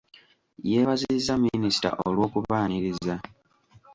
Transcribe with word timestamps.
Yeebaziza 0.69 1.31
Minisita 1.45 1.89
olw'okubaaniriza. 2.07 3.15